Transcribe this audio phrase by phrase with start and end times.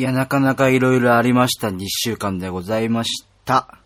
[0.00, 3.76] いや、なかなかいろいろありました2週間でございました。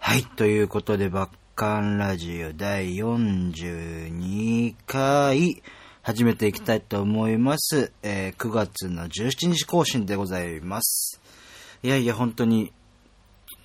[0.00, 5.62] はい、ということで、バッカンラジオ第42回、
[6.02, 7.92] 始めていきたいと思います。
[8.02, 11.20] えー9月の17日更新でございます。
[11.84, 12.72] いやいや、本当に、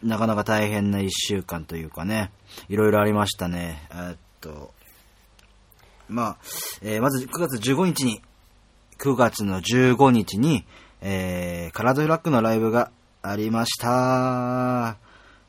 [0.04, 2.32] なかなか大変な1週間というかね、
[2.70, 3.90] いろいろありましたね。
[3.92, 4.72] えっと、
[6.10, 6.38] まあ、
[6.84, 8.22] えーまず9月15日に、
[9.00, 10.64] 9月の15日に、
[11.02, 14.98] えー、カラードフラッグのライブがありました。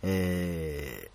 [0.03, 1.11] え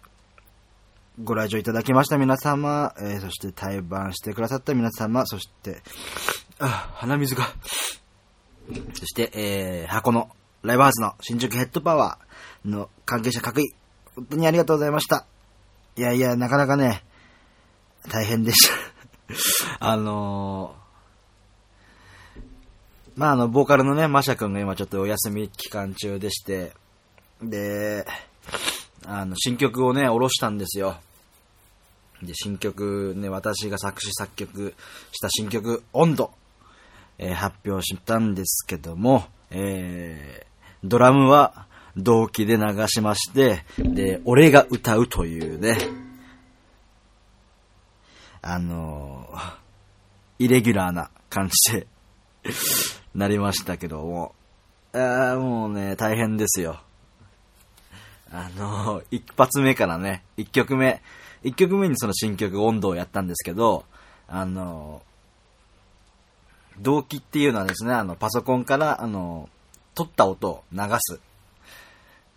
[1.19, 5.81] ー、ご来場いただきました皆様、えー、そして対バンしてくださった皆様、そして、
[6.59, 7.45] あ、鼻水が。
[8.93, 10.29] そして、えー、箱の
[10.63, 13.73] ライブハウスの新宿ヘッドパワーの関係者各位、
[14.15, 15.25] 本当にありがとうございました。
[15.95, 17.03] いやいや、なかなかね、
[18.09, 18.73] 大変でした。
[19.79, 20.82] あのー、
[23.15, 26.73] まあ、あの、ボーカルのね、マシャ君が今ちょっとお休み期間中でして、
[27.41, 28.05] で、
[29.05, 30.97] あの、新曲をね、下ろしたんですよ。
[32.21, 34.73] で、新曲ね、私が作詞作曲
[35.11, 36.31] した新曲、温度、
[37.19, 45.77] えー発表したんですけども、えー、ドラムは同期で流しまして、で、俺が歌うというね、
[48.41, 49.63] あのー
[50.39, 51.87] イレギュラーな感じで
[53.15, 54.35] なりましたけども、
[54.93, 56.79] あーもうね、大変ですよ。
[58.31, 61.01] あの一発目からね、一曲目、
[61.43, 63.85] 一曲目にその新曲温度をやったんですけど、
[64.27, 65.03] あの
[66.79, 69.49] 動機っていうのはですね、あの、パソコンから、あの、
[69.93, 71.19] 撮った音を流す。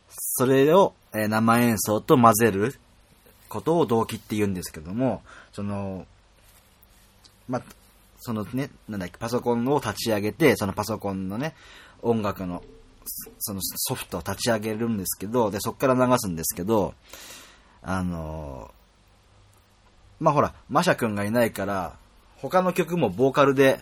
[0.09, 2.79] それを、え生演奏と混ぜる
[3.49, 6.07] ことを動機って言うんですけども、その、
[7.49, 7.63] ま、
[8.27, 11.55] そのね、なんだっけ、パソコンを立ち上げて、そのパソコンのね、
[12.03, 12.61] 音楽の、
[13.39, 16.95] そのソフトを立ち上げるんですけど、で、そこから流すんですけど、
[17.83, 18.73] あの
[20.19, 21.97] まあ、ほら、マシャ君がいないから、
[22.39, 23.79] 他の曲もボーカルで、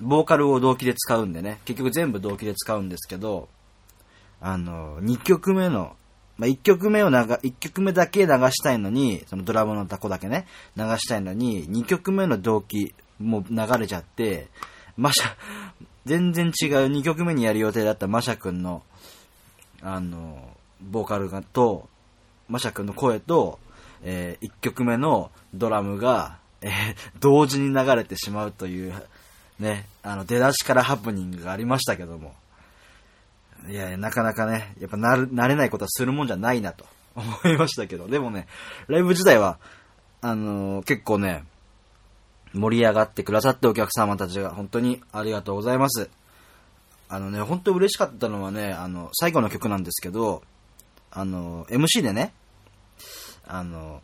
[0.00, 3.48] ボーカルを同期で使うんでね、結局全部同期で使うんですけど、
[4.40, 5.94] あの、2曲目の、
[6.36, 14.48] まあ、1曲目を流、1曲目だけ流したいのに、そのドラムのタコだけね、流したいのに、2曲目の同期もう流れちゃって、
[14.96, 15.26] マシャ、
[16.06, 16.50] 全然違う
[16.88, 18.82] 2曲目にやる予定だったマシャ君の、
[19.82, 21.88] あの、ボーカルがと、
[22.48, 23.58] マシャ君の声と、
[24.02, 26.70] え1曲目のドラムが、えー
[27.20, 28.94] 同時に流れてしまうという、
[29.58, 32.34] ね、あの、出だしからハプニングがありましたけども、
[33.68, 36.86] いやいや、なかなかね、やっぱなる、慣れないことはするもんじゃないなと
[37.16, 38.46] 思いましたけど、でもね、
[38.86, 39.58] ライブ自体は、
[40.20, 41.44] あのー結構ね、
[42.54, 46.10] 盛り上がってくださってお客様たちが本当にありがとうございます。
[47.08, 50.42] あのね、本当嬉しかったのはね、あの、最後の曲なんですけど、
[51.10, 52.34] あの、MC でね、
[53.46, 54.02] あの、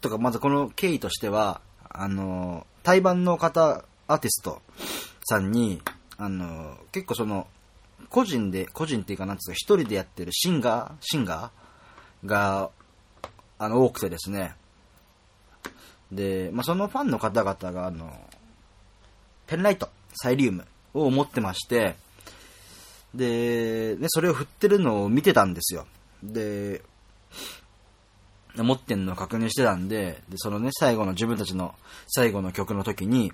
[0.00, 4.60] とか、まずこの経緯としては、あの、対バンの方、アーティスト
[5.24, 5.80] さんに、
[6.18, 7.46] あの、結構その、
[8.10, 12.70] 個人で、個人っていうかなんつうか、一人でやってるシンガー、シンガーが、
[13.58, 14.54] あの、多くてですね。
[16.12, 18.12] で、まあ、そのファンの方々が、あの、
[19.46, 21.96] ペンライト、サイリウムを持ってまして、
[23.14, 25.86] で、ね、それを振ってるのを見てたんですよ。
[26.22, 26.82] で、
[28.56, 31.74] 持ってんのを確認してたんで、で、そのね、最後の自分たちの
[32.08, 33.32] 最後の曲の時に、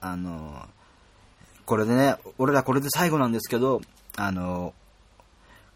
[0.00, 0.66] あの、
[1.64, 3.80] これでね、俺らこれで最後なんですけど、
[4.16, 4.74] あの、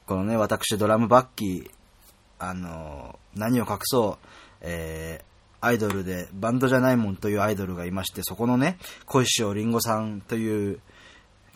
[0.06, 1.70] このね、私ドラムバッキー、
[2.38, 4.26] あの、何を隠そう、
[4.60, 5.31] えー
[5.62, 10.80] アイドルで、バンドじゃないもんというアイドルがいまして、そこのね、小石尾りんごさんという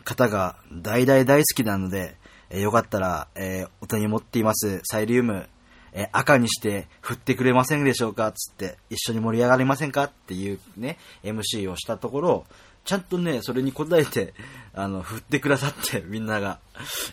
[0.04, 2.16] 方が大大大好きなので、
[2.48, 4.80] えーよかったら、えーお手に持っています。
[4.84, 5.48] サイリウム、
[5.92, 8.30] えー赤にして振ってくれませんでしょうか？
[8.30, 10.04] つって、一緒に盛り上がりませんか？
[10.04, 12.46] っていうね、MC をしたところ、
[12.86, 14.32] ちゃんとね、それに応えて、
[14.74, 16.60] あの、振ってくださって、 みんなが。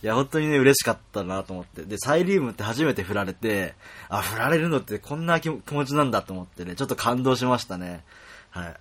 [0.02, 1.84] いや、本当にね、嬉しかったなと思って。
[1.84, 3.76] で、サイリウムって初めて振られて、
[4.08, 8.04] あ、振られるのってこんな気持ちなんだと思ってね、ちょっと感動しましたね。
[8.52, 8.76] はい。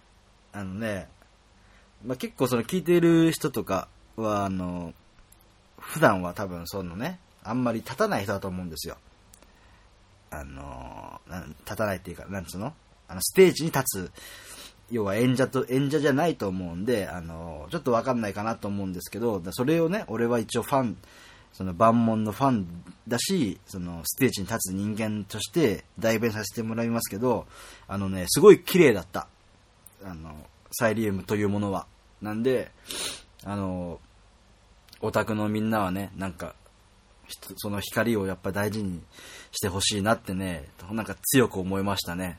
[0.52, 1.08] あのね、
[2.04, 4.92] まあ、結構その聞いている人とかは、あの、
[5.78, 8.98] 普段は多分そのね、あんまり立たない人だと思うんですよ。
[10.30, 11.20] あの、
[11.64, 12.74] 立たないっていうか、なんつうの？
[13.08, 14.12] あの、ステージに立つ、
[14.92, 20.98] 要は演者と、演者じゃないと思うんで、あの、ちょっとわかんないかなと思うんですけど、それをね、俺は一応ファン、
[21.54, 22.66] その万門のファン
[23.08, 27.46] だし、そのステージに立つ人間として代弁させてもらいますけど、
[27.88, 29.28] あのね、すごい綺麗だった。
[30.04, 30.34] あの、
[30.72, 31.86] サイリウムというものは。
[32.20, 32.70] なんで、
[33.44, 33.98] あの、
[35.00, 36.54] オタクのみんなはね、なんか、
[37.56, 39.00] その光をやっぱ大事に
[39.52, 42.38] してほしいなってね、なんか強く思いましたね。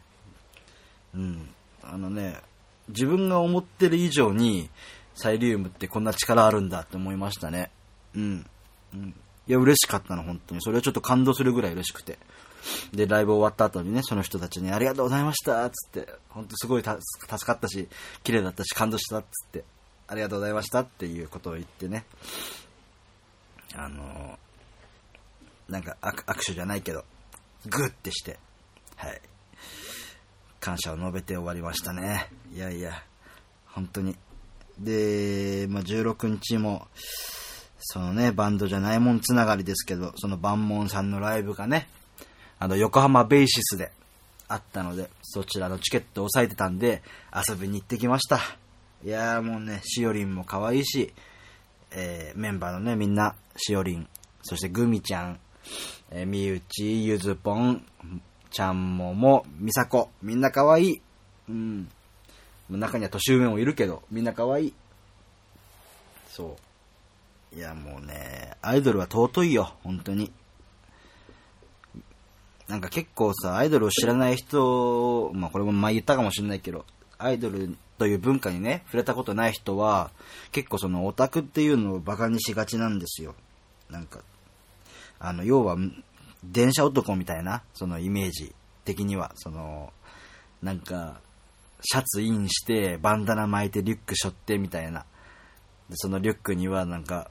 [1.15, 1.49] うん。
[1.83, 2.39] あのね、
[2.89, 4.69] 自分が思ってる以上に、
[5.15, 7.71] サイリウムってこんな力あるんだって思いましたね。
[8.15, 8.45] うん。
[8.93, 9.15] うん。
[9.47, 10.61] いや、嬉しかったの、本当に。
[10.61, 12.17] それはちょっと感動するぐらい嬉しくて。
[12.93, 16.97] で、ライブ終わった後にね、その人たちにありがとうございましたつって、本当すごい助
[17.45, 17.87] かったし、
[18.23, 19.63] 綺麗だったし、感動したっつって、
[20.07, 22.05] ありがとうございましたっていうことを言ってね、
[23.75, 27.03] あのー、なんか握手じゃないけど、
[27.65, 28.39] グッてして、
[28.95, 29.21] はい。
[30.63, 32.29] 感謝を述べて終わりましたね。
[32.55, 32.93] いやいや、
[33.65, 34.15] 本当に。
[34.79, 36.87] で、まあ、16日も、
[37.79, 41.89] そのね、バンドじゃないもんつながりですけど、そのバンモンさんのライブがね、
[42.59, 43.91] あの、横浜ベーシスで
[44.47, 47.03] あったので、そちらのチケットを押さえてたんで、
[47.35, 48.39] 遊びに行ってきました。
[49.03, 51.13] いやーもうね、しおりんも可愛いし、
[51.91, 54.07] えー、メンバーのね、みんな、しおりん、
[54.43, 55.39] そしてぐみちゃん、
[56.09, 57.85] えー、みゆち、ゆずぽん、
[58.53, 61.01] ちゃんもも、みさこ、みんな可愛い。
[61.49, 61.89] うん。
[62.69, 64.73] 中には年上もいるけど、みんな可愛い。
[66.29, 66.55] そ
[67.51, 67.55] う。
[67.57, 70.31] いや、もうね、アイドルは尊いよ、本当に。
[72.67, 76.85] なんか結構さ、アイドルを知らない人、まあこれも前言ったかもしれないけど、
[77.17, 80.11] アイドルという文化にね、触れたことない人は、
[80.51, 83.33] 結構そのオタクっていうのをバカにしがちなんですよ。
[83.89, 84.19] なんか、
[85.19, 85.75] あの、要は、
[86.43, 88.53] 電車男みたいな、そのイメージ
[88.85, 89.91] 的には、その、
[90.61, 91.19] なんか、
[91.81, 95.05] シャツインして、バンダナ巻いてリュック背負ってみたいな。
[95.89, 97.29] で、そのリュックにはなんか、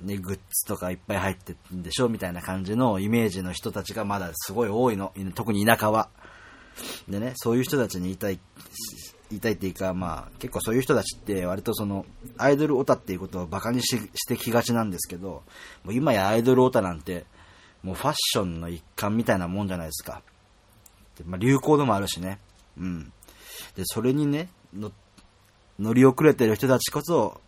[0.00, 5.12] ね、グッズとかいっぱい入ってるんでしょみたいな感じのイメージの人たちがまだすごい多いの。
[5.34, 6.08] 特に田舎は。
[7.08, 8.40] でね、そういう人たちに言いたい、
[9.28, 12.06] 言いたいっていうか、まあ、結構そういう人たちって割とその、
[12.38, 15.42] アイドルオタっていうことをバカにししてきがちなんですけど、
[15.84, 17.26] もう今やアイドルオタなんて、
[17.82, 20.22] もうファッションの一環みたいなもんじゃないですか。
[21.16, 22.38] でまあ、流行でもあるしね。
[22.78, 23.12] うん。
[23.76, 24.48] で、それにね、
[25.78, 27.40] 乗り遅れてる人たちこそ、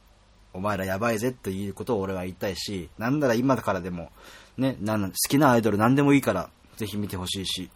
[0.54, 4.10] お前らやばいぜっていうことを俺は言いたいし、なんなら今からでも、
[4.58, 7.70] ね、なん好きなアイドル何でもいいから、ぜひ見てほしいし。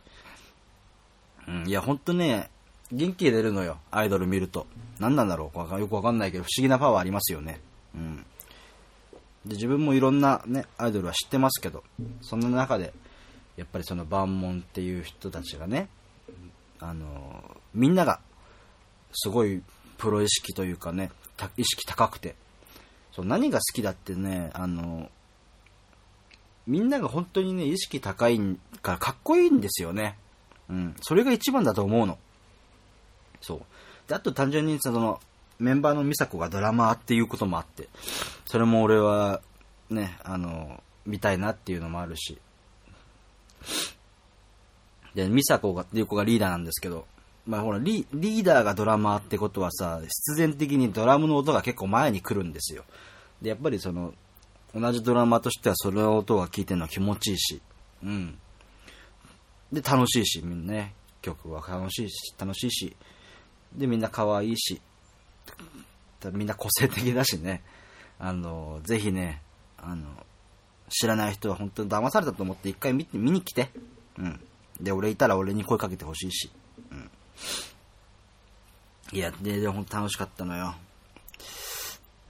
[1.49, 2.51] うん、いや、ほんとね、
[2.93, 4.67] 元気出るのよ、アイドル見ると。
[4.99, 7.61] 何なんだろうよくわかんないけど、不思議なパワーありますよね。
[7.95, 8.27] うん。
[9.47, 11.85] で、自分もいろんなね、アイドルは知ってますけど、
[12.21, 12.93] その中で、
[13.57, 15.89] やっぱりその万門っていう人たちがね、
[16.79, 18.21] あのみんなが、
[19.13, 19.63] すごい
[19.97, 21.11] プロ意識というかね、
[21.57, 22.35] 意識高くて、
[23.13, 25.11] そう何が好きだってね、あの、
[26.67, 28.39] みんなが本当にね、意識高い
[28.83, 30.19] からかっこいいんですよね。
[30.69, 30.97] うん。
[31.01, 32.19] それが一番だと思うの。
[33.41, 33.63] そう。
[34.09, 35.21] で、あと単純にその、
[35.59, 37.89] メンバーの美佐子がドラマーっていうこともあって、
[38.47, 39.41] それも俺は、
[39.91, 42.39] ね、あの、見たいなっていうのもあるし。
[45.15, 47.07] で、美佐子が、っていう子がリーダーなんですけど、
[47.47, 52.85] まあほらリ、リーダーがドラマーってことはさ、必然的にドラムの音が結構前に来るんですよ。
[53.41, 54.13] で、やっぱりその、
[54.75, 57.63] 同じドラマとしてはその音が聴いてるのは気持ちいいし、
[58.03, 58.39] うん。
[59.73, 62.97] で、楽しいし、みんなね、曲は楽しいし、楽しいし、
[63.75, 64.81] で、みんな可愛いし、
[66.33, 67.63] みんな個性的だしね、
[68.19, 69.43] あの、ぜひね、
[69.79, 70.07] あの、
[70.89, 73.71] 知らない人は本当に騙されたと思って一回見て、見に来て、
[74.19, 74.41] うん。
[74.81, 76.51] で、俺いたら俺に声かけてほしいし、
[76.91, 77.11] うん。
[79.13, 80.75] いや、で、で、ほんと楽しかったのよ。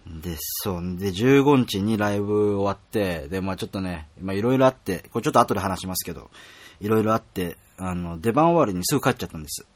[0.07, 0.97] で、そう。
[0.97, 6.31] で、15日にライブ終わって、で、まあちょっとね、まあいろいろあって、これちょっと後で話しますけど、
[6.81, 9.67] いろいろあって、あの、出番終わりにすぐ帰っちゃったんです。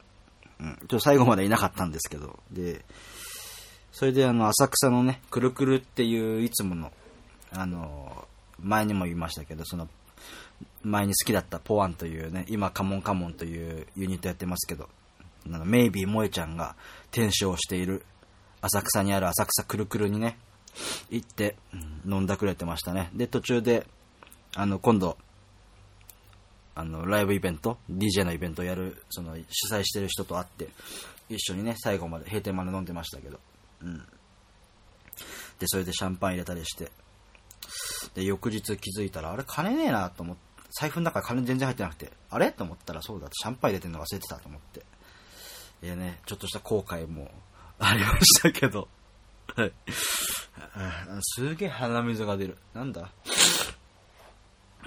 [0.59, 0.75] うん。
[0.75, 2.85] ちょっと最後までいなかったんですけど、で、
[3.91, 6.91] それであの、浅草のね、くるくるっていういつもの、
[7.51, 8.27] あの、
[8.59, 9.89] 前にも言いましたけど、その、
[10.83, 14.89] 前に好きだったポワンというね、今カモンカモンというユニットやってますけど、
[15.47, 16.75] あのメイビー萌えちゃんが
[17.11, 18.05] 転生している
[18.61, 20.37] 浅草にある浅草くるくるにね、
[21.09, 21.55] 行って
[22.05, 23.09] 飲んだくれてましたね。
[23.13, 23.87] で、途中で、
[24.55, 25.17] あの、今度、
[26.75, 30.69] あの、ライブイベント、DJ のイベントをやる、その、主催してる人と会って、
[31.29, 33.39] 一緒にね、最後まで、閉店まで飲んでましたけど、
[33.83, 33.97] うん。
[35.59, 36.91] で、それでシャンパン入れたりして、
[38.15, 40.41] で、翌日気づいたら、あれ金ねえなと思って、
[40.79, 42.51] 財布の中金全然入ってなくて、あれ？
[42.51, 44.85] と思ったらそうだ、シャンパン入れてるの忘れてたと思って。
[45.83, 47.29] いやね、ちょっとした後悔も
[47.77, 48.87] ありましたけど。
[49.55, 49.73] はい。
[51.21, 52.57] すげえ鼻水が出る。
[52.73, 53.11] なんだ？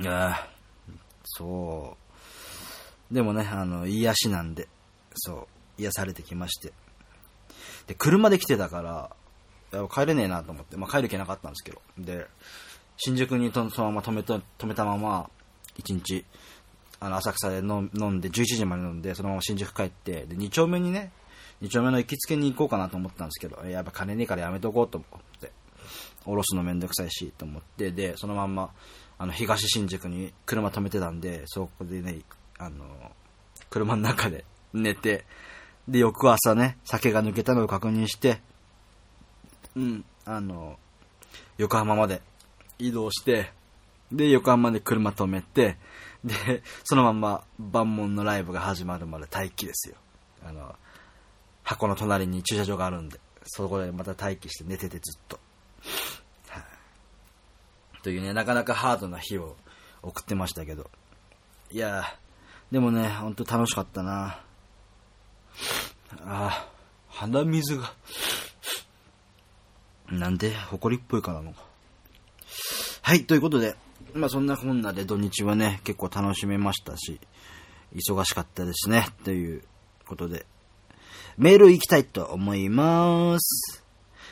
[0.01, 0.49] いや
[1.25, 1.97] そ
[3.11, 3.15] う。
[3.15, 4.69] でもね、あの、癒しなんで、
[5.15, 5.49] そ
[5.79, 6.73] う、癒されてきまして。
[7.87, 11.81] で、車で来てたから、帰れねえなと思って、まあ、帰る気なかったんですけど。
[11.99, 12.27] で、
[12.97, 15.31] 新宿にそのまま止めた、止めたまま、
[15.77, 16.25] 一日、
[17.01, 21.11] あの、浅草で飲んで、11時まで飲んで、そのまま新宿帰って、で、2丁目にね、
[21.63, 25.07] 2丁目の行きつけに行こうかなと思ったんですけど、やっぱ金ねえからやめとこうと思
[25.37, 25.53] って、
[26.27, 28.71] おろすのめんどくさいし、と思って、で、そのまんま、
[29.19, 32.21] あの、東新宿に車止めてたんで、そこでね、
[32.59, 33.13] あの、
[33.71, 35.25] 車の中で寝て、
[35.89, 38.41] で、翌朝ね、酒が抜けたのを確認して、
[39.77, 40.79] うん、あの、
[41.59, 42.23] 横浜まで
[42.79, 43.53] 移動して、
[44.11, 45.77] で、横浜で車止めて、
[46.25, 49.97] で、そのまま万門のライブが始まるまで待機ですよ。
[50.45, 50.75] あの、
[51.63, 55.39] 箱の隣に駐車場があるんで、そこでまた待機して寝ててずっと。
[56.49, 59.57] はい、というね、なかなかハードな日を
[60.03, 60.91] 送ってましたけど。
[61.71, 62.05] いや
[62.71, 64.41] でもね、ほんと楽しかったな。
[66.27, 66.69] ああ、
[67.09, 67.93] 鼻水が。
[70.11, 71.65] なんで、埃っぽいかなのか。
[73.03, 73.77] はい、ということで、
[74.15, 77.21] まあそんなこんなで土日はね、結構楽しめましたし、
[77.95, 79.63] 忙しかったですね、という
[80.07, 80.47] ことで、
[81.37, 83.85] メール行きたいと思います。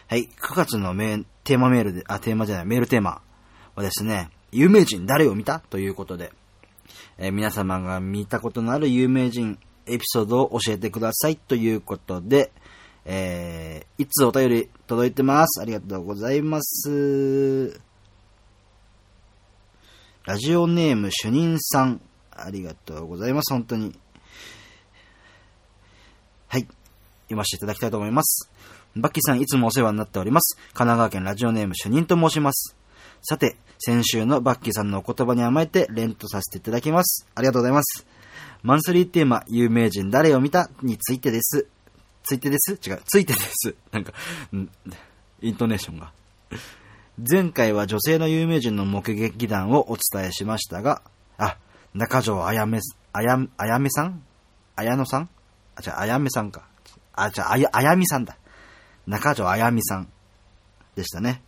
[0.08, 3.22] はい、9月のメテーマメールで、あ、テーマじゃない、メールテーマ
[3.74, 5.60] はですね、有名人誰を見た？
[5.60, 6.32] ということで、
[7.18, 12.52] えー、皆様が見たことのある有名人エピソードを教えてくださいということで、
[13.04, 15.60] えー、いつお便り届いてます。
[15.60, 17.80] ありがとうございます。
[20.24, 22.00] ラジオネーム主任さん。
[22.30, 23.52] ありがとうございます。
[23.52, 23.98] 本当に。
[26.48, 26.62] はい。
[26.62, 28.50] 読ませていただきたいと思います。
[28.94, 30.56] バッキーさん、いつもお世話になっております。
[30.56, 32.76] 神奈川県ラジオネーム主任と申します。
[33.22, 37.26] さて、先週のバッキーさんのお言葉に甘えて連とさせていただきます。
[37.34, 38.06] ありがとうございます。
[38.62, 40.70] マンスリーテーマ、有名人誰を見た？
[40.82, 41.66] についてです。
[42.22, 42.74] ついてです？
[42.74, 43.02] 違う。
[43.04, 43.74] ついてです。
[43.90, 44.12] なんか、
[45.40, 46.12] イントネーションが。
[47.18, 51.02] 前回は女性の有名人の目撃談をお伝えしましたが、
[51.38, 51.56] あ、
[51.94, 52.80] 中条あやめ、
[53.12, 54.22] あや、あやめさん？
[54.76, 55.28] あやのさん？
[55.74, 56.62] あ、じゃあ、あやめさんか。
[57.14, 58.36] あ、じゃあ、あや、あやみさんだ。
[59.06, 60.08] 中条あやみさん
[60.94, 61.42] でしたね。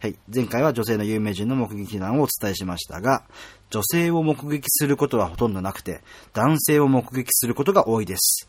[0.00, 0.16] はい。
[0.34, 3.24] 前回は女性の有名人の目撃談をお伝えしましたが、
[3.68, 6.00] 女性を目撃することはほとんどなくて、
[6.32, 8.48] 男性を目撃することが多いです。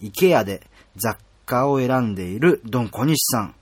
[0.00, 0.62] イケアで
[0.94, 3.54] 雑貨を選んでいるドン小西さん。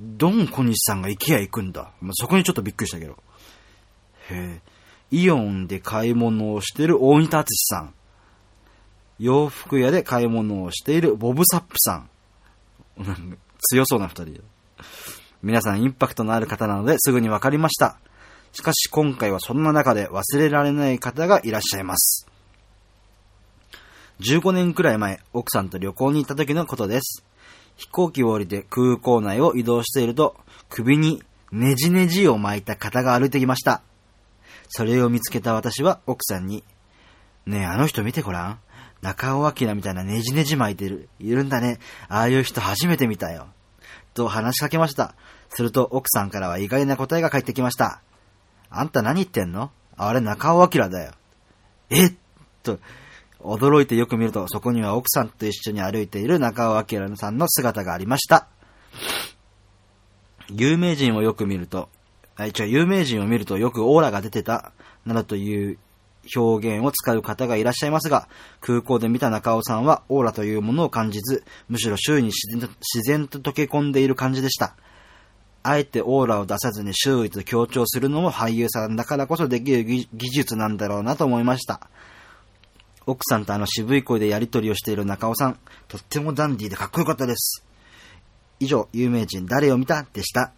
[0.00, 1.92] ドン小西さんがイケア行くんだ。
[2.00, 3.12] まあ、そこにちょっとびっくりしたけど。
[4.30, 4.60] へえ。
[5.12, 7.94] イオンで買い物をしてる大仁田敦さん。
[9.20, 12.10] 洋服屋で買い物をしているボブサップさん。
[13.70, 14.42] 強そうな二人。
[15.44, 17.98] 皆さんインパクトのある方なのですぐにわかりました。
[18.54, 22.26] しかし今回はそんな中で忘れられない方がいらっしゃいます。
[24.20, 27.22] 15年くらい前、奥さんと旅行に行った時のことです。
[27.76, 30.34] 飛行機を降りて空港内を移動していると、
[30.70, 31.22] 首に
[31.52, 33.82] ネジネジを巻いた方が歩いてきました。
[34.68, 36.64] それを見つけた私は奥さんに、
[37.44, 38.58] ねえ、あの人見てごらん。
[39.02, 41.80] 中尾明みたいなネジネジ巻いてる、いるんだね。
[42.08, 43.48] ああいう人初めて見たよ。
[44.14, 45.14] と話しかけました。
[45.50, 48.00] すると奥さんからは意外な答えが返ってきました。
[48.70, 49.70] あんた何言ってんの？
[49.96, 51.12] あれ中尾明だよ。
[51.90, 52.10] え
[52.62, 52.78] と、
[53.40, 58.48] 驚いてよく見ると、そこには奥さんと一緒に歩いている中尾明さんの姿がありました。
[60.50, 61.88] 有名人をよく見ると、
[62.36, 64.72] あ、一応有名人を見るとよくオーラが出てた、
[65.06, 65.78] などという
[66.36, 68.28] 表現を使う方がいらっしゃいますが、
[68.60, 74.76] 空港で見た中尾さんはオーラというものを感じず、むしろ周囲に自然と溶け込んでいる感じでした。
[75.62, 81.88] あえてオーラを出さずに周囲と強調するのも俳優さんだからこそできる技術なんだろうなと思いました。
[83.06, 87.64] 奥さんとあの渋い声でやりとりをしている中尾さん、とってもダンディーでかっこよかったです。
[88.60, 90.06] 以上、有名人誰を見た？
[90.12, 90.52] でした。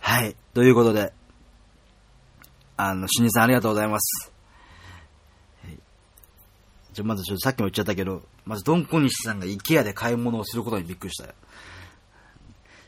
[0.00, 0.36] はい。
[0.52, 1.12] ということで、
[2.76, 4.32] あの、しにさんありがとうございます。
[5.64, 5.78] はい、
[6.92, 11.34] じゃ、まずちょっとさっきも言っちゃったけど、まずドンコニシさんがイケアで買い物をすることにびっくりしたよ。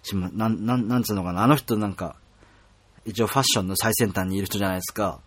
[0.02, 2.16] しま、なん、なん、なんつうのかな、あの人なんか、
[3.04, 5.20] 一応ファッションの最先端にいる人じゃないですか。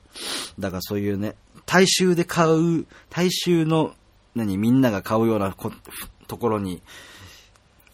[0.58, 1.36] だからそういうね、
[1.66, 3.94] 大衆で買う、大衆の、
[4.36, 5.56] 何、みんなが買うような
[6.28, 6.82] ところに、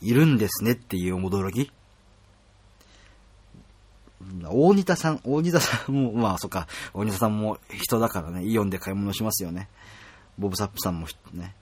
[0.01, 1.71] いるんですねっていう驚き。
[4.47, 9.69] 大仁田さん、大仁田さんも、まあそっか、大仁田さんも人だからね、イオンで買い物しますよね。
[10.37, 11.55] ボブサップさんもね。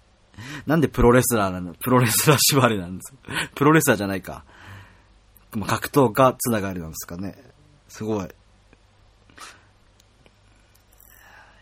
[0.65, 1.73] なんでプロレスラーなの？
[1.75, 3.13] プロレスラー縛りなんです
[3.53, 4.43] プロレスラーじゃないか。
[5.51, 7.37] 格闘家つながりなんですかね。
[7.87, 8.25] すごい。
[8.25, 8.29] へ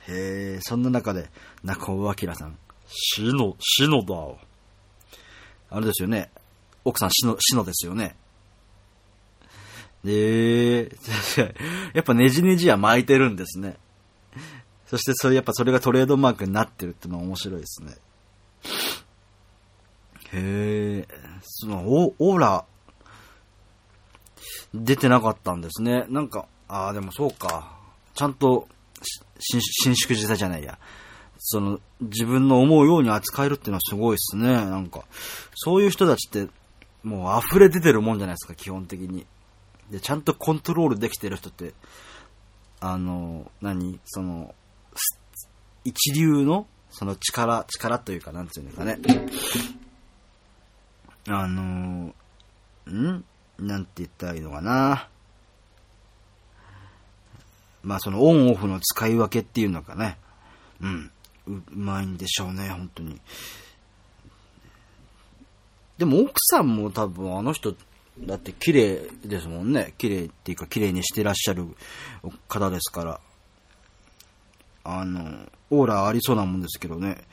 [0.07, 1.29] え、そんな中で、
[1.63, 4.15] 中尾明さん、死の、死のだ。
[5.69, 6.31] あれですよね。
[6.85, 8.15] 奥さん、しの、しのですよね。
[10.03, 10.95] で、
[11.93, 13.77] やっぱねじねじは巻いてるんですね。
[14.87, 17.95] そしてそれ、やっぱそれがトレードマークになってるってのは面白いですね。
[20.33, 21.07] へえ、
[21.41, 22.65] その、オオーラ、
[24.73, 26.05] 出てなかったんですね。
[26.09, 27.77] なんか、ああ、でもそうか。
[28.13, 28.67] ちゃんと、
[29.39, 29.61] 伸
[29.95, 30.79] 縮自体じゃないや。
[31.37, 34.53] その、自分の思うように扱えるっていうのはすごいですね。
[34.53, 35.05] なんか、
[35.55, 36.49] そういう人たちって、
[37.03, 39.25] もう溢れ出てるもんじゃないですか、基本的に。
[39.91, 41.73] で、ちゃんとコントロールできてる人って、
[42.79, 44.55] あの、何その、
[45.83, 48.99] 一流の、その力、力というか、なんていうんですかね。
[51.27, 52.15] あの、
[52.89, 53.23] ん？
[53.59, 55.07] なんて言ったらいいのかな。
[57.83, 60.17] まあそのオンオフの使い分けっていうのかね。
[60.81, 61.11] うん。
[61.47, 63.19] うまいんでしょうね、本当に。
[65.97, 67.75] でも奥さんも多分あの人、
[68.19, 69.93] だって綺麗ですもんね。
[69.97, 71.65] 綺麗っていうか綺麗にしてらっしゃる
[72.47, 73.21] 方ですから。
[74.83, 77.23] あの、オーラありそうなもんですけどね。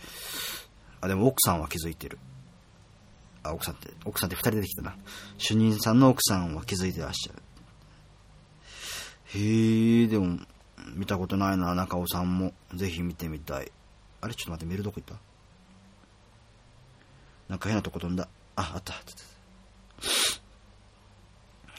[1.01, 2.19] あ、でも奥さんは気づいてる。
[3.43, 4.97] あ、奥さんって、奥さんって二人出てきたな。
[5.39, 7.43] 主任さんの奥さんは気づいてらっしゃる。
[9.27, 10.39] へえ、でも、
[10.95, 12.53] 見たことないな、中尾さんも。
[12.75, 13.73] ぜひ見てみたい。
[14.21, 14.35] あれ？
[14.35, 15.21] ちょっと待って、メールどこ行った？
[17.49, 18.29] なんか変なとこ飛んだ。
[18.57, 18.95] あ、あった。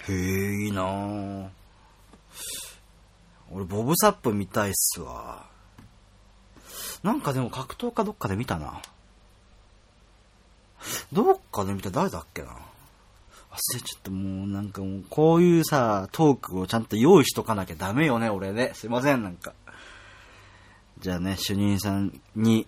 [0.09, 1.49] へえ、いいなぁ。
[3.51, 5.45] 俺、ボブサップ見たいっすわ。
[7.03, 8.81] なんかでも格闘家どっかで見たな。
[11.11, 12.49] どっかで見た誰だっけな。
[12.49, 18.71] 忘れちゃったもうなんかもうこういうさ、トークをちゃんと用意しとかなきゃダメよね、俺ね。
[18.75, 19.53] すいません、なんか。
[20.99, 22.67] じゃあね、主任さんに、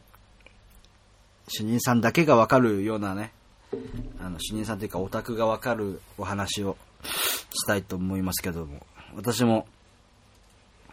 [1.47, 3.33] 主任さんだけがわかるようなね、
[4.19, 9.67] あの、主任さんというかオタクがわかるお話をしたいと思いますけども、私も、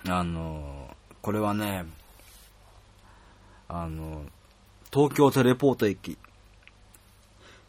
[0.06, 1.86] あの、これはね、
[3.68, 4.24] あの、
[4.92, 6.16] 東京テレポート駅、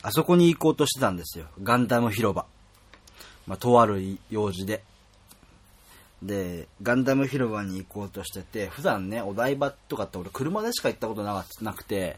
[0.01, 1.45] あそこに行こうとしてたんですよ。
[1.61, 2.45] ガンダム広場。
[3.47, 4.83] まあ、とある用事で。
[6.21, 12.17] で、ガンダム広場に行こうとしてて、普段ね、お台場とかって俺車でしか行ったことなくて、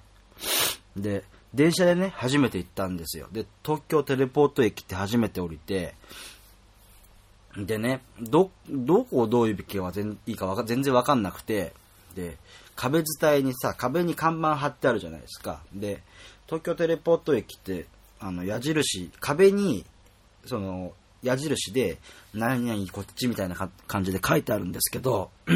[0.95, 3.27] で、電車でね、初めて行ったんですよ。
[3.31, 5.95] で、東京テレポート駅って初めて降りて、
[7.57, 9.91] でね、ど、どこをどういうべきが
[10.25, 11.73] いいかか全然わかんなくて、
[12.15, 12.37] で、
[12.75, 15.61] 壁伝いにさ、壁に看板貼ってあるじゃないですか。
[15.73, 16.01] で、
[16.45, 17.87] 東京テレポート駅って、
[18.19, 19.85] あの、矢印、壁に、
[20.45, 21.97] その、矢印で、
[22.33, 23.55] 何々こっちみたいな
[23.87, 25.29] 感じで書いてあるんですけど、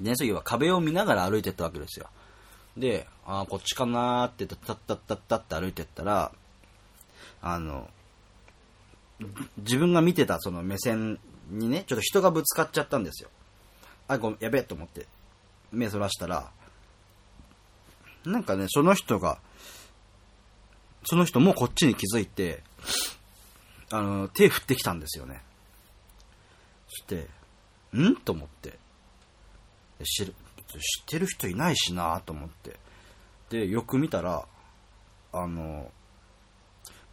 [0.00, 2.08] 電車は壁を見ながら歩いてったわけですよ。
[2.76, 6.32] で、ああ、こっちかなーって、たったったったって歩いてったら、
[7.40, 7.88] あの、
[9.58, 13.30] 自分が見てたその目線にね、ちょっと人がぶつかっちゃったんですよ。
[14.08, 15.06] あ、ごめん、やべえと思って、
[15.70, 16.50] 目そらしたら、
[18.24, 19.38] なんかね、その人が、
[21.04, 22.62] その人もこっちに気づいて、
[23.90, 25.42] あの、手振ってきたんですよね。
[26.88, 27.28] そして、
[27.94, 28.16] ん？
[28.16, 28.78] と思って。
[30.02, 30.34] 知る、
[30.78, 32.76] 知ってる人いないしなと思って。
[33.50, 34.46] で、よく見たら、
[35.32, 35.90] あの、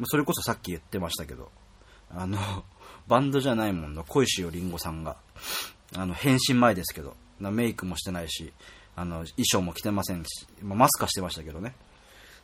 [0.06, 1.52] それこそさっき言ってましたけど、
[2.10, 2.38] あの、
[3.08, 5.18] バンドじゃないもんの小石よりんごさんが、
[5.96, 8.54] あの、変身前ですけど、メイクもしてないし、
[8.96, 11.76] あの、衣装も着てませんし、まあ、マスクはしてましたけどね。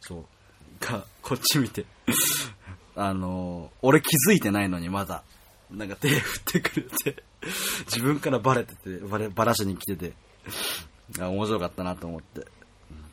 [0.02, 0.26] そう。
[0.80, 1.86] が、こっち見て
[2.96, 5.24] あの、俺気づいてないのにまだ、
[5.70, 7.24] なんか手振ってくれて
[7.86, 10.14] 自分からバレてて、バレ、バラしに来てて、
[11.20, 12.46] 面白かったなと思って。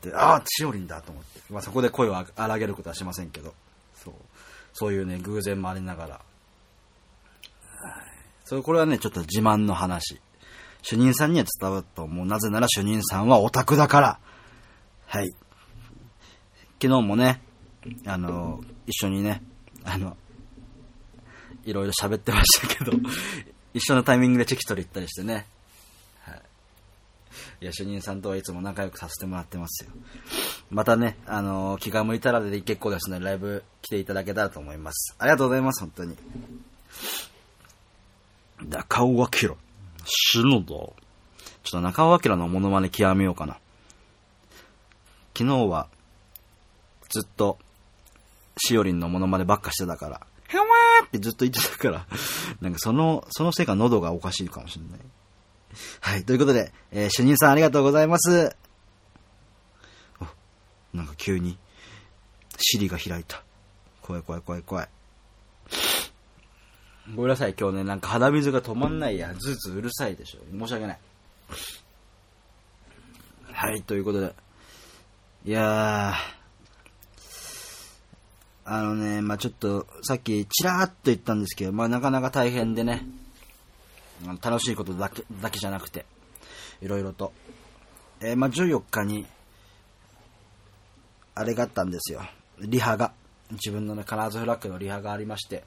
[0.02, 1.40] で、ああ、千織だと思って。
[1.50, 3.54] まあ、そこで声を荒げることはしませんけど、
[3.94, 4.14] そう。
[4.72, 6.20] そういうね、偶然もありながら。
[8.44, 10.20] それ、これはね、ちょっと自慢の話。
[10.82, 12.26] 主任さんには伝わると思う。
[12.26, 14.18] なぜなら主任さんはオタクだから。
[15.06, 15.30] はい。
[16.82, 17.40] 昨日もね、
[18.06, 19.42] あの、一緒にね、
[19.84, 20.16] あの、
[21.64, 22.92] いろいろ喋ってましたけど、
[23.72, 25.46] 一緒のタイミングでチェキ取り行ったりしてね。
[27.34, 27.64] はい。
[27.64, 29.90] いや、主任さんとはいつも仲良くさせてもらってますよ。
[30.70, 35.14] またね、あの、気が向いたらで結構ですね、ライブ来ていただけたらと思います。
[35.18, 36.16] ありがとうございます、本当に。
[38.68, 39.28] 中尾明。
[40.04, 40.94] 死ぬぞ。
[41.62, 43.58] ちょっと中尾明のモノマネ極めようかな。
[45.36, 45.88] 昨日は、
[47.08, 47.58] ずっと、
[48.56, 52.06] しおりんのモノマネばっかしてたから、はわーってずっと言ってたから、
[52.60, 55.00] なんかその、そのせいか喉がおかしいかもしれない。
[56.00, 58.56] はい、ということで、えー、主任さんありがとうございます。
[60.92, 61.58] なんか急に、
[62.56, 63.42] 尻が開いた。
[64.00, 64.88] 怖い怖い怖い怖い。
[67.14, 69.34] ごめんなさい、今日ね、なんか鼻水が止まんないや。
[69.34, 70.38] ずーずうるさいでしょ。
[70.58, 70.98] 申し訳ない。
[73.52, 74.34] はい、ということで。
[75.44, 76.14] いやー、
[78.66, 83.06] あのね、まあちょっと、さっきちらーっと言ったんですけど、まあなかなか大変でね、
[84.42, 86.06] 楽しいことだけ、だけじゃなくて、
[86.80, 87.32] いろいろと。
[88.20, 89.26] えー、まあ14日に、
[91.34, 92.22] あれがあったんですよ。
[92.60, 93.12] リハが。
[93.50, 95.64] 自分のね、カラーズフラッグのリハがありまして、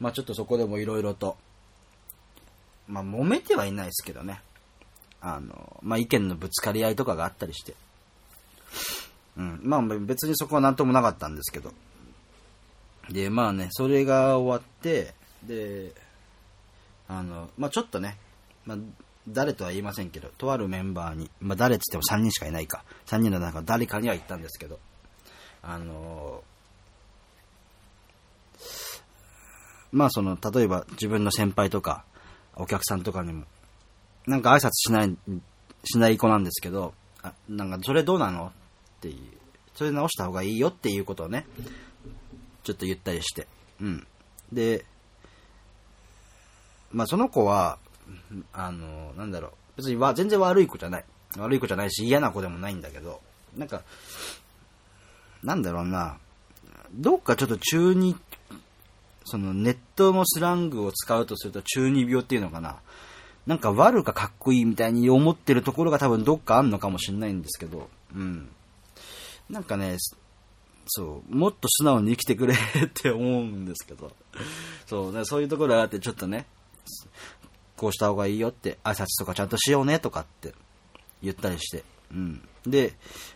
[0.00, 1.36] まあちょっとそこでもいろいろと、
[2.88, 4.40] まあ揉めてはいないですけどね。
[5.20, 7.74] あの、まあ意見のぶつかり合いとかがあったりして。
[9.36, 9.60] うん。
[9.62, 11.72] まあ別にそこはなんともなかったんですけど。
[13.10, 15.92] で、まあね、それが終わって、で、
[17.12, 18.16] あの、まあちょっとね、
[18.64, 18.78] まあ
[19.28, 22.84] 誰とは言いませんけど、とあるメンバーに、まあ誰っつっても3人しかいないか。
[23.06, 24.80] 3人の中誰かには言ったんですけど、
[25.62, 26.42] あの
[29.92, 32.04] まあその、例えば自分の先輩とか、
[32.56, 33.44] お客さんとかにも、
[34.26, 35.16] なんか挨拶しない、
[35.84, 38.46] しない子なんですけど、あ、なんかそれどうなの？
[38.46, 39.16] っていう、
[39.74, 41.46] それ直した方がいいよっていうことをね、
[42.62, 43.46] ちょっと言ったりして、
[43.80, 44.06] うん。
[44.52, 44.84] で、
[46.92, 47.78] まあその子は、
[48.52, 51.04] あの、なんだろう、別には全然悪い子じゃない。
[51.38, 53.20] 悪い子じゃないし嫌な子でもないんだけど、
[53.56, 53.82] なんか、
[55.42, 56.18] なんだろうな、
[56.94, 58.16] どっかちょっと中二、
[59.24, 62.76] そのネットのスラングを使うとすると中二病っていうのかな。
[63.46, 68.48] なんか悪かかっこいいみたいに思ってるところが多分どっかあんのかもしれないんですけど、うん。
[69.50, 69.96] なんかね、
[70.86, 74.12] そう、もっと素直に生きてくれって思うんですけど、
[74.86, 76.46] そう、そういうところがあってちょっとね、
[77.76, 80.54] こうした方がいいよって、挨拶とかちゃんとしようねとかって
[81.22, 82.48] 言ったりして、うん。
[82.66, 82.94] で、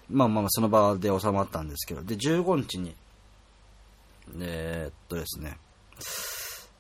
[0.09, 2.95] まあまあその場で収まったんですけど、で、15日に、
[4.39, 5.59] えー、っとですね、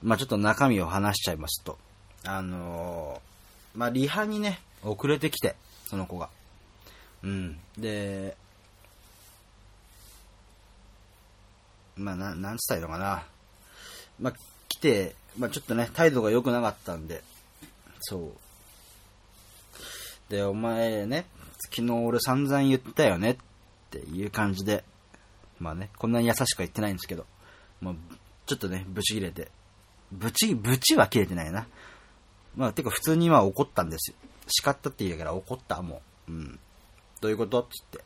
[0.02, 1.78] まあちょっと中身を話しちゃいますと、
[2.24, 6.28] あのー、まあリハにね、遅れてきて、その子が。
[7.22, 7.58] うん。
[7.78, 8.36] で、
[11.96, 13.24] まあな、なんつったらいいのかな。
[14.20, 14.34] まあ
[14.68, 17.22] 来て、まあちょっとね、態度が良くなかったんで、
[18.00, 18.32] そう。
[20.30, 21.26] で、お前ね、
[21.74, 23.36] 昨日俺散々言ったよねっ
[23.90, 24.84] ていう感じで、
[25.58, 27.26] まあね、こんなに優しくは言ってないんですけど、
[27.80, 27.96] もう、
[28.46, 29.50] ちょっとね、ブチ切れて、
[30.12, 31.66] ブチ、ブチは切れてないな。
[32.56, 34.16] まあ、てか普通には怒ったんですよ。
[34.48, 36.32] 叱ったって言うから怒った、もう。
[36.32, 36.58] うん。
[37.20, 37.62] どういうこと？
[37.62, 38.04] っつって。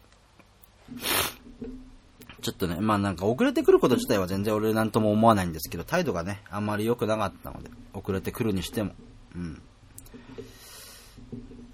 [2.40, 8.92] ちょっとね、まあなんか遅れてくること自体は全然俺なんとも思わないんですけど、態度がね、あんまり良くなかったので、遅れてくるにしても。
[9.34, 9.62] うん。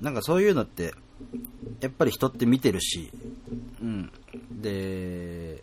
[0.01, 0.95] なんかそういうのって、
[1.81, 3.11] やっぱり人って見てるし、
[3.81, 4.13] うん。
[4.51, 5.63] で、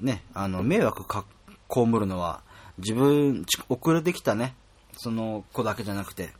[0.00, 1.24] ね、あの、迷惑か、
[1.68, 2.42] 被るのは、
[2.78, 4.54] 自分、遅れてきたね、
[4.96, 6.30] その子だけじゃなくて、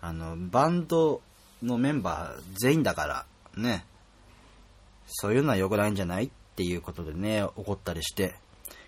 [0.00, 1.20] あの、バンド
[1.62, 3.26] のメンバー全員だから、
[3.56, 3.84] ね、
[5.06, 8.34] そういうのは良くないんじゃないっていうことでね、怒ったりして、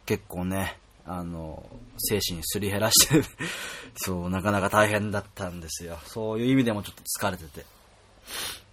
[0.05, 1.65] 結構ね、あの、
[1.99, 3.23] 精神すり減らして
[3.95, 6.01] そう、なかなか大変だったんですよ。
[6.05, 7.65] そういう意味でもちょっと疲れてて。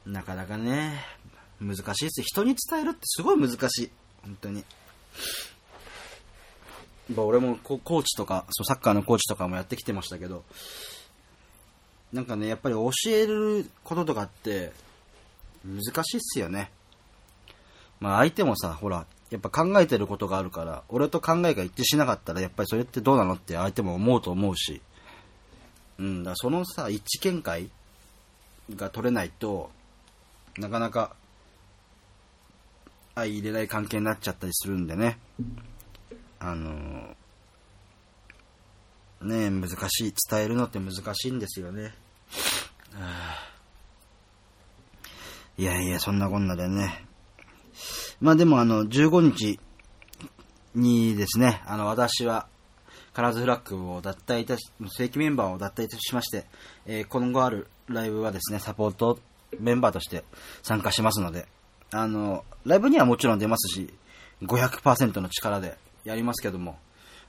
[0.07, 1.05] なかなかね、
[1.59, 3.91] 難しいです人に伝えるってすごい難しい。
[4.23, 4.65] 本当に。
[7.15, 10.43] ま俺もコーチとかそう、サッカーのコーチとかもやってきてましたけど、
[12.11, 14.73] なんかね、やっぱり教えることとかって
[15.63, 16.71] 難しいっすよね。
[17.99, 24.81] まあ相手もさ、ほら、やっぱ考えてることがあるから、俺と考えが一致しなかったら、やっぱりそれってどうなのって相手も思うと思うし、
[25.99, 27.69] うん、だそのさ、一致見解
[28.75, 29.71] が取れないと、
[30.57, 31.15] なかなか
[33.15, 35.17] 相入れない関係になっちゃったりするんでね。
[36.39, 37.15] あの
[39.21, 40.13] ね難しい。
[40.29, 41.95] 伝えるのって難しいんですよね。
[45.57, 47.06] いやいや、そんなこんなでね。
[48.19, 49.59] まあでもあの、15日
[50.73, 52.47] にですね、あの、私は、
[53.13, 56.45] カラーズフラッグを脱退いたし、正規メンバーを脱退いたしまして、
[56.85, 59.19] えー、今後あるライブはですね、サポート
[59.59, 60.23] メンバーとして
[60.61, 61.47] 参加しますので、
[61.91, 63.91] あの、ライブにはもちろん出ますし、
[64.43, 66.77] 500%の力でやりますけども、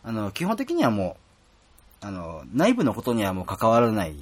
[0.03, 1.17] あの、基本的にはも
[2.03, 4.15] う、あの、内部のことにはもう関わらない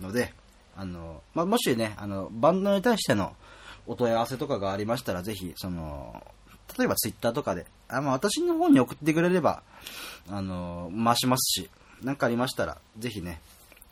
[0.00, 0.32] ので、
[0.76, 3.34] あの、まあ、もしね、あの、バンドに対しての
[3.86, 6.22] お問い合わせとかがありましたら、ぜひ、その、
[6.78, 9.62] 例えばツイッターとかで、あまあ、私の方に送ってくれれば、
[10.28, 11.70] あの、回しますし、
[12.02, 13.40] 何かありましたら、ぜひね、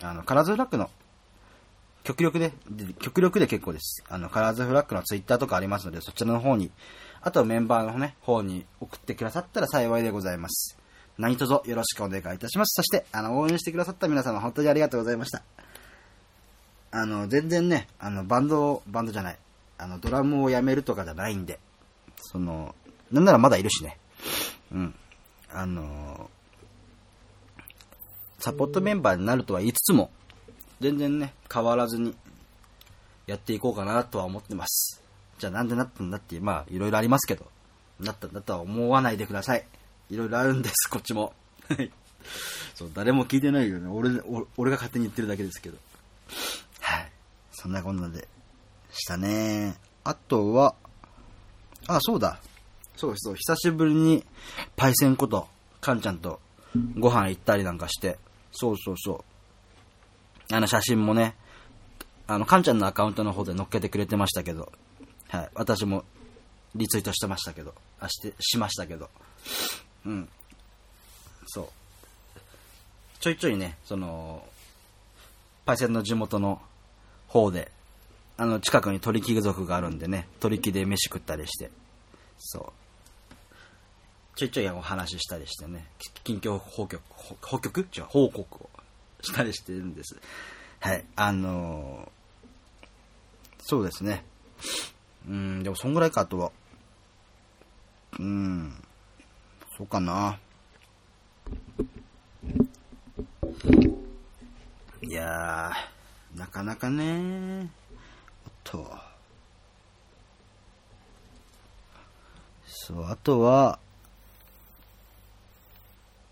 [0.02, 0.90] あの、カラーズフラックの
[2.02, 2.52] 極力で、
[3.00, 4.04] 極力で結構です。
[4.08, 6.70] あの、カラーズフラッグのツイッターとかありますので、そちらの方に、
[7.22, 10.76] あとメンバーのね、方に送ってくださったら幸いでございます。
[11.16, 12.74] 何卒よろしくお願いいたします。
[12.74, 15.42] そして、あの、応援してくださった皆様、本当にありがとうございました。
[16.90, 19.38] あの、全然ね、あの、バンド、バンドじゃない、
[19.84, 21.60] あの、ドラムをやめるとかじゃないんで、
[22.16, 22.74] その、
[23.12, 23.98] なんならまだいるしね。
[24.72, 24.94] うん。
[25.50, 26.30] あの、
[28.38, 30.10] サポートメンバーになるとは言いつつも、
[30.80, 32.16] 全然ね、変わらずに
[33.26, 35.02] やっていこうかなとは思ってます。
[35.38, 37.46] じゃあなんでなったんだって、まあ、いろいろありますけど、
[38.00, 39.66] なったんだとは思わないでください。
[40.08, 41.34] いろいろあるんです、こっちも。
[41.68, 41.92] はい
[42.74, 43.88] そう、誰も聞いてないよね。
[43.88, 44.08] 俺
[44.56, 45.76] 俺が勝手に言ってるだけですけど。
[46.80, 47.12] はい。
[47.52, 48.26] そんなこんなで、
[48.94, 49.76] したね。
[50.04, 50.74] あとは、
[51.86, 52.38] あ、そうだ。
[52.96, 54.24] そうそう、久しぶりに、
[54.76, 55.48] パイセンこと、
[55.80, 56.40] カンちゃんと
[56.98, 58.18] ご飯行ったりなんかして、
[58.52, 59.24] そうそうそ
[60.50, 60.54] う。
[60.54, 61.34] あの写真もね、
[62.26, 64.72] あの、カンちゃんのアカウントの方で載っけてくれてましたけど、
[65.28, 65.48] はい。
[65.54, 66.04] 私も
[66.74, 69.10] リツイートしてましたけど、あ、して、しましたけど、
[70.06, 70.28] うん。
[71.46, 71.68] そう。
[73.20, 74.46] ちょいちょいね、その、
[75.64, 76.60] パイセンの地元の
[77.28, 77.70] 方で、
[78.36, 81.70] あの、近くに鳥貴族があるんでね、鳥貴で飯食ったりして、
[82.38, 82.72] そう。
[84.36, 85.86] ちょいちょいお話ししたりしてね、
[86.24, 88.70] 近況報告、報報告違う、報告を
[89.22, 90.16] したりしてるんです。
[90.80, 91.04] はい。
[91.16, 92.24] あのー
[93.66, 94.22] そうですね。
[95.26, 96.52] うん、でもそんぐらいか、あとは。
[98.18, 98.74] うん、
[99.78, 100.38] そうかな。
[105.00, 107.68] いやー、なかなかねおっ
[108.74, 108.90] と。
[112.66, 113.78] そう、あとは、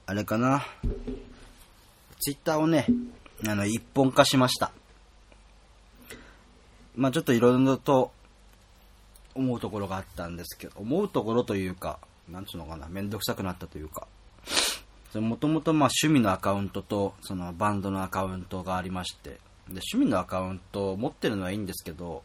[0.07, 0.67] あれかな。
[2.21, 2.87] ツイッターをね、
[3.47, 4.73] あの、一本化しました。
[6.97, 8.13] まあちょっといろいろと
[9.35, 14.07] 思うところがあったんですけど、思うところというか、なんつうのかな、めんどくさくなったというか、
[15.15, 19.31] もともとまあ趣味のアカウントと、そのバンドのアカウントがありまして、
[19.69, 22.23] で趣味のアカウントを持ってるのはいいんですけど、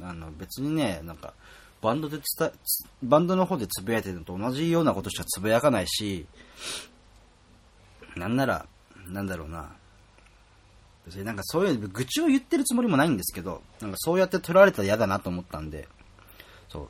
[0.00, 1.34] あの別にね、なんか、
[1.80, 6.26] バンドでつた、つバンドの方でつぶやいてるのと同じようなことしかつぶやかないし、
[8.16, 8.66] なんなら、
[9.08, 9.72] なんだろうな。
[11.06, 15.88] 別になんかそういう、愚痴を言ってるつもりもないんですけど、なんかそうやって取られたら嫌だなと思ったんで、
[16.68, 16.88] そう。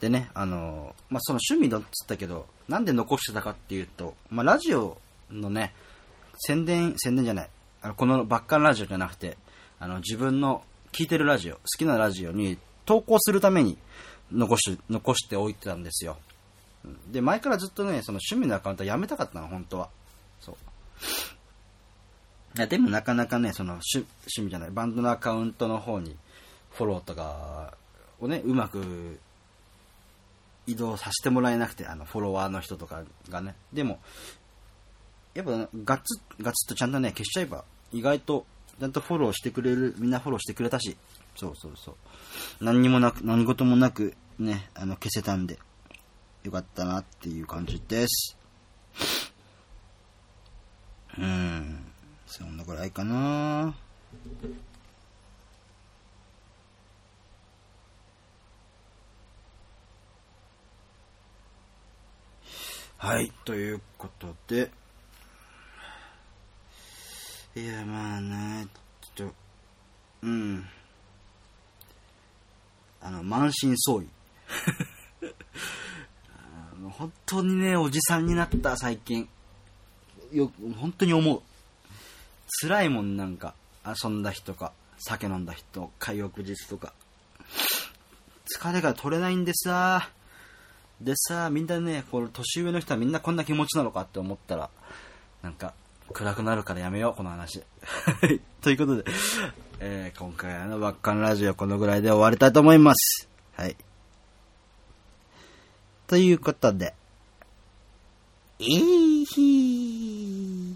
[0.00, 4.98] でね、あの、まあ、その趣味だっつったけど、なんで残してたかっていうと、まあ、ラジオ
[5.30, 5.74] のね、
[6.38, 7.50] 宣伝、宣伝じゃない。
[7.82, 9.36] あのこのバッカンラジオじゃなくて、
[9.78, 10.62] あの、自分の
[10.94, 13.76] 聞いてるラジオ、好きなラジオに投稿するために
[14.32, 16.16] 残し、残しておいてたんですよ。
[17.10, 19.88] で、前からずっとね、その趣味のアカウントはやめたかったの、本当は。
[20.40, 20.56] そう。
[22.56, 26.16] いや、でもなかなかね、その趣趣味じゃない、バンドのアカウントの方に
[26.70, 27.74] フォローとか
[28.20, 29.18] をね、うまく
[30.68, 33.56] 移動させてもらえなくて、あの、フォロワーの人とかがね。
[33.72, 33.98] でも、
[35.34, 38.46] やっぱガッ、ガツッとちゃんとね、消しちゃえば、意外と、
[38.78, 40.96] ちゃんとフォローしてくれる、みんなフォローしてくれたし、
[41.36, 42.64] そうそうそう。
[42.64, 45.58] 何にもなく、何事もなく、ね、あの、消せたんで、
[46.42, 48.36] よかったなっていう感じです。
[51.18, 51.84] うん。
[52.26, 53.74] そんなぐらいかな
[62.98, 64.70] はい、ということで、
[67.56, 68.66] いや、まあね、
[69.16, 69.34] ちょっと、
[70.22, 70.66] うん。
[73.00, 74.06] あの、満身創痍。
[76.98, 79.28] 本当にね、おじさんになった、最近。
[80.32, 81.42] よ、本当に思う。
[82.60, 83.54] 辛いもん、なんか。
[83.86, 86.92] 遊んだ日とか、酒飲んだ日とか、翌日とか。
[88.58, 90.10] 疲れが取れないんでさ。
[91.00, 94.70] でさ、みんなね、この年上の人はみんなこんな気持ちなのかって思ったら、
[95.42, 95.72] なんか、
[96.12, 97.62] 暗くなるからやめよう、この話。
[98.60, 99.04] ということで、
[99.80, 103.28] えー今回のバッカンラジオこのぐらいで終わりたいと思います。
[103.56, 103.76] はい。
[106.06, 106.94] ということで、
[108.60, 110.74] えーひー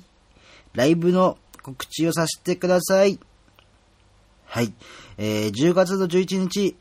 [0.74, 3.20] ライブの告知をさせてください。
[4.46, 4.72] はい。
[5.18, 6.76] えー10月の11日、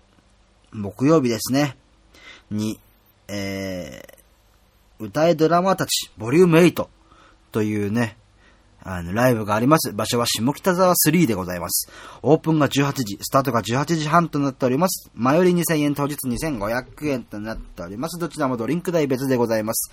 [0.71, 1.77] 木曜日ですね。
[2.49, 2.79] に、
[3.27, 6.88] えー、歌えドラマたち、ボリューム8
[7.51, 8.17] というね、
[8.89, 9.91] あの、ライブがあります。
[9.91, 11.91] 場所は下北沢3でございます。
[12.21, 15.12] オープンが18時、スタートが18時半となっております。
[15.13, 18.17] 前より2000円、当日2500円となっております。
[18.17, 19.91] どちらもドリンク代別でございます。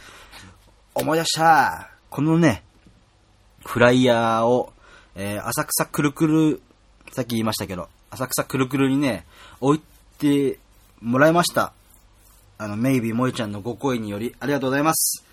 [0.95, 2.63] 思い出したこのね、
[3.65, 4.73] フライヤーを、
[5.17, 6.63] えー浅草くるくる
[7.13, 9.27] さっき言いましたけど、浅草くるくるにね、
[9.61, 9.83] 置い
[10.19, 10.61] て
[11.03, 11.73] もらいました。
[12.59, 15.25] あの、メイビー萌ちゃんのご好意により、ありがとうございます。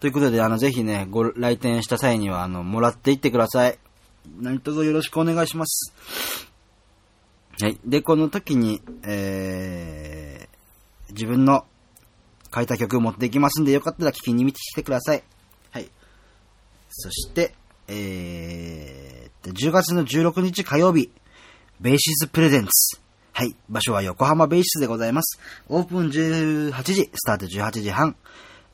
[0.00, 3.78] ということで、あの、ぜひね、ご来店した際には、あの、もらっていってください。
[4.40, 5.92] 何卒よろしくお願いします。
[7.60, 7.78] はい。
[7.84, 11.64] で、この時に、えー、自分の
[12.54, 15.24] 書いた曲を持っていきますんで、よかったら聞きに見てきてください。
[15.72, 15.88] はい。
[16.88, 17.54] そして、
[17.88, 21.10] えー、10月の16日火曜日、
[21.80, 23.00] ベーシスプレゼンツ。
[23.32, 23.56] はい。
[23.68, 25.40] 場所は横浜ベーシスでございます。
[25.68, 28.14] オープン18時、スタート18時半。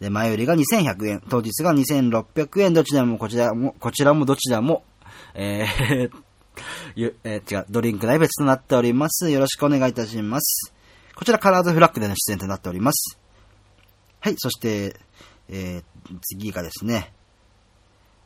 [0.05, 4.85] で、前売りが2100円、当日が2600円、どちらもこちらも、こちらもどちらも、
[5.33, 6.11] えー、
[7.25, 9.31] えー違う、ドリンク代別となっております。
[9.31, 10.75] よろしくお願いいたします。
[11.14, 13.19] こちらカラーズフラッグでの出演となっております。
[14.21, 15.01] はい、そして、
[15.49, 17.14] えー、次がですね、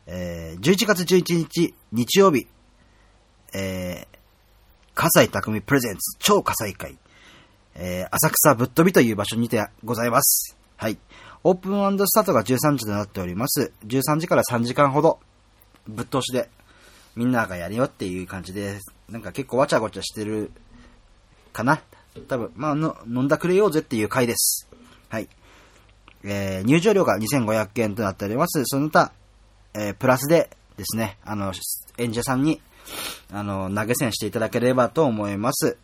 [0.07, 2.49] えー、11月11日日曜日、
[3.55, 4.19] えー、
[4.95, 6.99] 笠井匠プレゼンツ超火災会、
[7.77, 10.59] えー、浅草ぶっ飛びという場所にてございます。
[10.77, 10.99] はい。
[11.49, 13.73] オープンスタートが13時となっております。
[13.87, 15.19] 13時から3時間ほど、
[15.87, 16.51] ぶっ通しで、
[17.17, 20.51] みんながやるよっていう感じです、なんか結構わちゃごちゃしてる、
[21.55, 21.81] かな
[22.29, 24.69] 多分、まあの、飲んだくれようぜっていう回です。
[25.09, 25.29] はい。
[26.23, 28.65] えー、入場料が2500円となっております。
[28.67, 29.13] その他、
[29.73, 31.55] えー、プラスでですね、あの、
[31.97, 32.61] 演者さんに、
[33.33, 35.79] あの、投げ銭していただければと思います。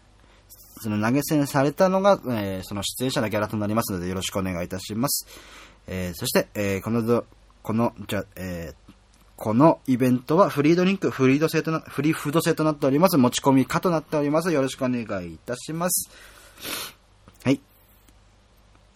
[0.81, 5.27] その投げ銭されたのが、えーその出演者のギャラとなりますのでよろしくお願いいたします。
[5.87, 7.27] えーそして、えーこのど、
[7.63, 8.85] この、じゃ、えー
[9.37, 13.17] このイベントはフリードリンク、フリード制とな、フリーフード制となっております。
[13.17, 14.53] 持ち込み可となっております。
[14.53, 16.09] よろしくお願いいたします。
[17.43, 17.61] はい。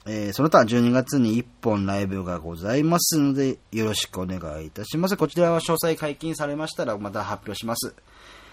[0.07, 5.17] えーその他12月に1本ライブがございますので、よろしくお願いいたします。
[5.17, 7.95] こちらは詳細解禁されましたらまた発表します。